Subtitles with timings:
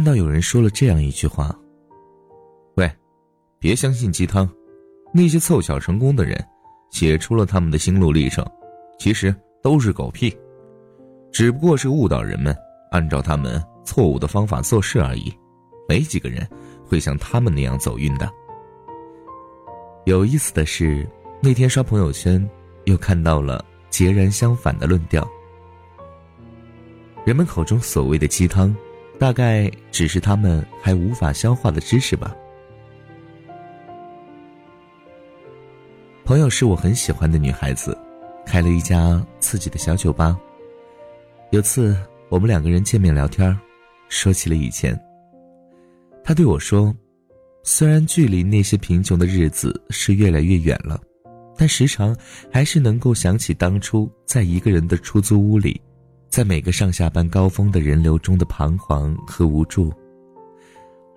[0.00, 1.54] 看到有人说了这样一句话
[2.76, 2.90] ：“喂，
[3.58, 4.48] 别相信鸡汤，
[5.12, 6.42] 那些凑巧成功的人，
[6.88, 8.42] 写出了他们的心路历程，
[8.98, 10.34] 其实都是狗屁，
[11.30, 12.56] 只不过是误导人们
[12.90, 15.30] 按照他们错误的方法做事而已，
[15.86, 16.48] 没几个人
[16.86, 18.26] 会像他们那样走运的。”
[20.06, 21.06] 有意思的是，
[21.42, 22.42] 那天刷朋友圈，
[22.86, 25.28] 又看到了截然相反的论调。
[27.22, 28.74] 人们口中所谓的鸡汤，
[29.20, 32.34] 大概只是他们还无法消化的知识吧。
[36.24, 37.96] 朋友是我很喜欢的女孩子，
[38.46, 40.40] 开了一家自己的小酒吧。
[41.50, 41.94] 有次
[42.30, 43.54] 我们两个人见面聊天，
[44.08, 44.98] 说起了以前。
[46.24, 46.92] 她对我说。
[47.62, 50.98] 虽然距离那些贫穷的日子是越来越远了，
[51.58, 52.16] 但时常
[52.50, 55.78] 还是能够想起当初在一个人的出租屋里，
[56.30, 59.92] 在每个上下班高峰的人流中的彷徨和无助。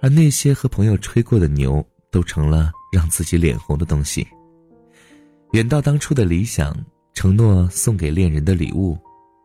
[0.00, 4.26] 而那些和朋友吹过的牛，都成了让自己脸红的东西。
[5.52, 6.74] 远到当初的理想，
[7.14, 8.98] 承诺送给恋人的礼物，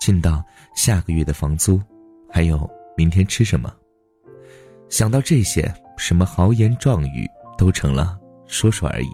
[0.00, 0.42] 近到
[0.74, 1.80] 下个月的房租，
[2.28, 3.72] 还有明天吃什么。
[4.88, 5.72] 想到这些。
[6.00, 9.10] 什么豪言壮语都成了说说而已。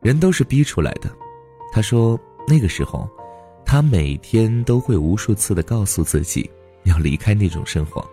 [0.00, 1.14] 人都是逼出来的。
[1.70, 3.06] 他说那个时候，
[3.64, 6.48] 他每天都会无数次的告诉自己
[6.84, 8.04] 要离开那种生活，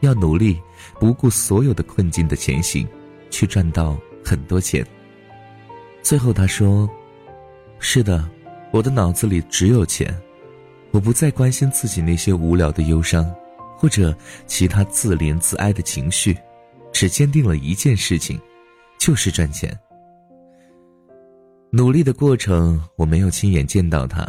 [0.00, 0.58] 要努力
[0.98, 2.86] 不顾所有的困境的前行，
[3.30, 4.86] 去赚到很多钱。
[6.02, 6.88] 最后他说
[7.78, 8.28] ：“是的，
[8.70, 10.16] 我的脑子里只有钱，
[10.90, 13.30] 我不再关心自己那些无聊的忧伤，
[13.76, 16.36] 或者其他自怜自哀的情绪。”
[16.92, 18.36] 只坚定了一件事情，
[18.98, 19.72] 就是赚钱。
[21.70, 24.26] 努力的过程我没有亲眼见到他，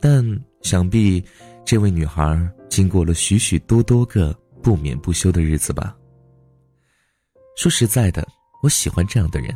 [0.00, 0.24] 但
[0.62, 1.22] 想必
[1.64, 4.32] 这位女孩经过了许许多多个
[4.62, 5.96] 不眠不休的日子吧。
[7.56, 8.26] 说实在的，
[8.62, 9.54] 我喜欢这样的人，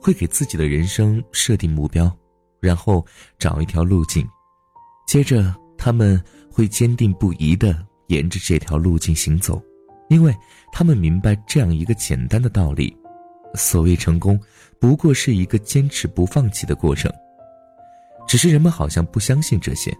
[0.00, 2.14] 会给自己的人生设定目标，
[2.60, 3.04] 然后
[3.38, 4.26] 找一条路径，
[5.06, 9.62] 接着他们会坚定不移的沿着这条路径行走。
[10.08, 10.34] 因为
[10.72, 12.96] 他们明白这样一个简单的道理：
[13.54, 14.40] 所谓成功，
[14.80, 17.12] 不过是一个坚持不放弃的过程。
[18.28, 19.92] 只是人们好像不相信这些。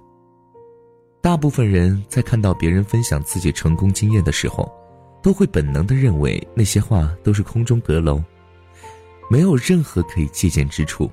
[1.21, 4.71] 大部分人在看到别人分享自己成功经验的时候，
[5.22, 8.22] 都会本能的认为那些话都是空中阁楼，
[9.31, 11.11] 没有任何可以借鉴之处。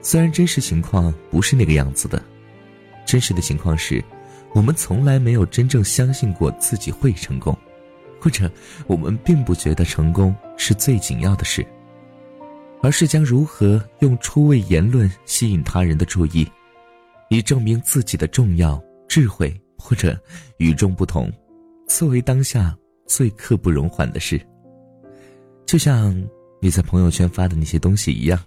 [0.00, 2.22] 虽然真实情况不是那个样子的，
[3.04, 4.02] 真实的情况是，
[4.54, 7.56] 我们从来没有真正相信过自己会成功。
[8.18, 8.50] 或者，
[8.86, 11.64] 我们并不觉得成功是最紧要的事，
[12.86, 16.48] 而是将如何用出位言论吸引他人的注意，
[17.30, 20.16] 以证明自己的重要、智慧或者
[20.58, 21.28] 与众不同，
[21.88, 24.40] 作为当下最刻不容缓的事。
[25.66, 26.14] 就像
[26.62, 28.40] 你在朋友圈发的那些东西一样。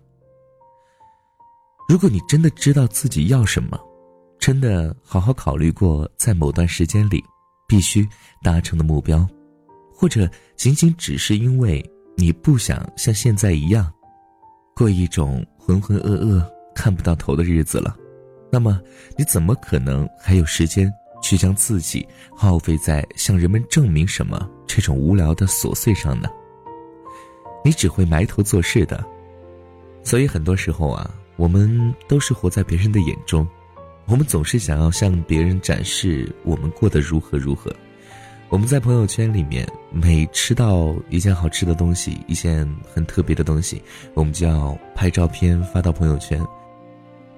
[1.89, 3.77] 如果你真的知道自己要什么，
[4.39, 7.21] 真的好好考虑过在某段时间里
[7.67, 8.07] 必须
[8.41, 9.27] 达成的目标。
[9.93, 11.83] 或者仅仅只是因为
[12.15, 13.91] 你不想像现在一样，
[14.79, 16.41] 过一种浑浑噩噩、
[16.73, 17.97] 看不到头的日子了，
[18.49, 18.79] 那么
[19.17, 20.89] 你怎么可能还有时间
[21.21, 26.29] 去将自己耗费在向人们证明什么这种无聊的琐碎上呢？
[27.65, 29.05] 你只会埋头做事的。
[30.01, 33.45] 所以很多时候啊，我们都是活在别人的眼中，
[34.05, 37.69] 我们总是想要向别人展示我们过得如何如何。
[38.49, 43.79] 我们在朋友圈里面，每吃到一件好吃的东西，一件很特别的东西，
[44.15, 46.43] 我们就要拍照片发到朋友圈。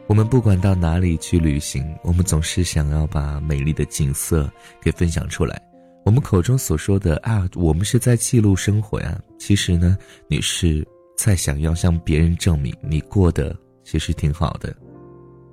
[0.07, 4.49] 我们不管到哪里去旅行，我们总是想要把美丽的景色
[4.81, 5.61] 给分享出来。
[6.05, 9.97] 我们口中所说的啊，我们是在记录生活呀，其实呢，
[10.29, 14.73] 你是在想要向别人证明你过得其实挺好的。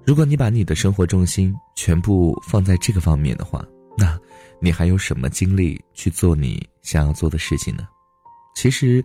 [0.07, 3.65] 如果你把你的生活重心全部放在这个方面的话，
[3.99, 4.19] 那。
[4.61, 7.87] 你还有什么精力去做你想要做的事情呢？
[8.57, 9.01] 其实，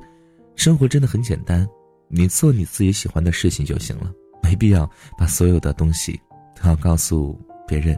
[0.56, 1.70] 生活真的很简单，
[2.08, 4.12] 你做你自己喜欢的事情就行了，
[4.42, 6.20] 没必要把所有的东西
[6.60, 7.96] 都要告诉别人。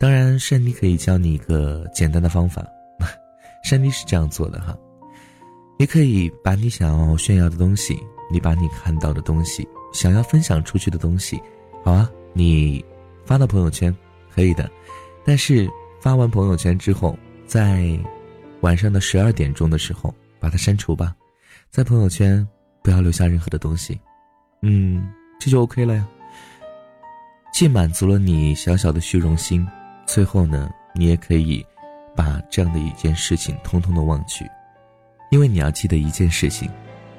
[0.00, 2.66] 当然，珊妮可以教你一个简单的方法。
[3.62, 4.76] 珊妮是这样做的哈，
[5.78, 7.96] 你可以把你想要炫耀的东西，
[8.32, 11.40] 你把你看到的东西，想要分享出去的东西，
[11.84, 12.84] 好啊，你
[13.24, 13.96] 发到朋友圈，
[14.34, 14.68] 可以的，
[15.24, 15.70] 但是。
[16.04, 17.98] 发完朋友圈之后在
[18.60, 21.16] 晚上的十二点钟的时候把它删除吧。
[21.70, 22.46] 在朋友圈
[22.82, 23.98] 不要留下任何的东西。
[24.60, 25.08] 嗯
[25.40, 26.06] 这就 ok 了呀。
[27.54, 29.66] 既满足了你小小的虚荣心
[30.04, 31.64] 最后呢你也可以
[32.14, 34.44] 把这样的一件事情通通的忘去
[35.30, 36.70] 因为你要记得一件事情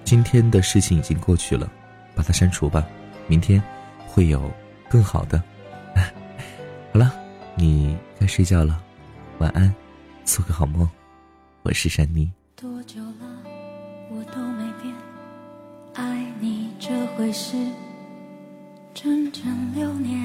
[0.03, 1.67] 今天的事情已经过去了
[2.13, 2.87] 把它删除吧。
[3.25, 3.59] 明天
[4.05, 4.47] 会有
[4.87, 5.41] 更好的。
[6.93, 7.11] 好了
[7.55, 8.81] 你该睡觉了
[9.39, 9.73] 晚安
[10.23, 10.87] 做个好梦。
[11.63, 12.31] 我是珊妮。
[12.55, 13.43] 多久了
[14.09, 14.93] 我都没变
[15.93, 17.57] 爱你这回事
[18.93, 20.15] 整整六年。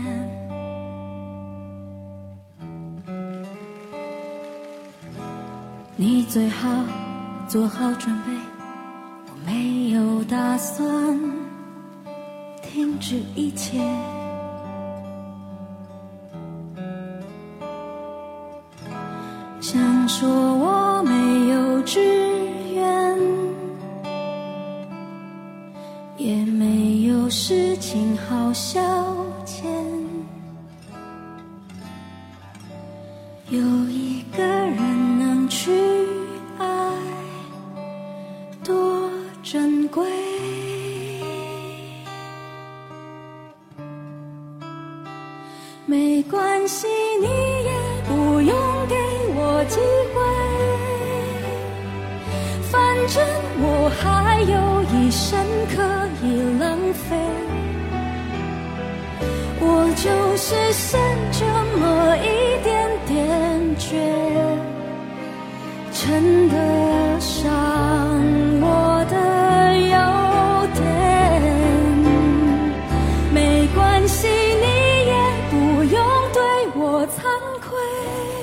[5.97, 6.85] 你最好
[7.49, 8.33] 做好准备
[9.27, 11.19] 我没有打算
[12.63, 13.79] 停止一切。
[19.61, 22.01] 想说我没有志
[22.73, 23.19] 愿
[26.17, 28.81] 也没有事情好消
[29.45, 29.63] 遣。
[33.51, 33.61] 有
[33.91, 35.71] 一个人能去
[36.57, 36.93] 爱
[38.65, 39.11] 多
[39.43, 40.09] 珍贵。
[45.85, 46.87] 没关系
[47.21, 47.27] 你
[49.71, 49.79] 机
[50.13, 50.21] 会
[52.71, 52.73] 反
[53.07, 53.25] 正
[53.63, 55.39] 我还有一生
[55.73, 55.81] 可
[56.23, 56.27] 以
[56.59, 57.17] 浪费
[59.61, 59.65] 我
[59.95, 61.01] 就是剩
[61.31, 61.47] 这
[61.79, 62.29] 么一
[62.65, 62.69] 点
[63.07, 63.17] 点
[63.79, 63.89] 倔
[65.93, 67.41] 称得上
[68.61, 69.17] 我的
[69.79, 69.97] 优
[70.75, 70.83] 点
[73.33, 74.67] 没关系你
[75.07, 75.15] 也
[75.51, 75.95] 不用
[76.33, 76.41] 对
[76.75, 77.23] 我惭
[77.61, 78.40] 愧。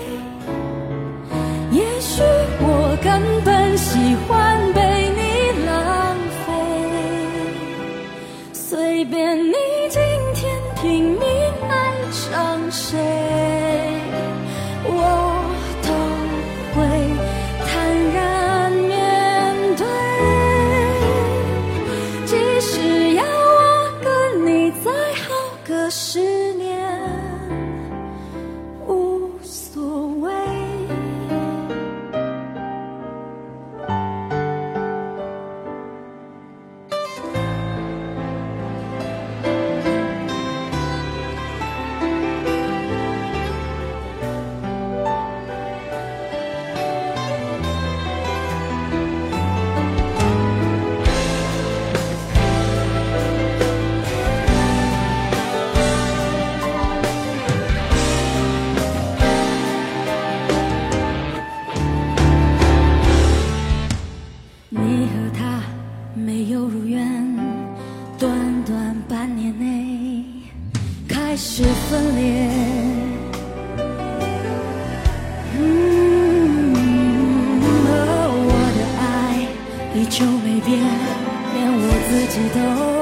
[82.37, 82.96] 直到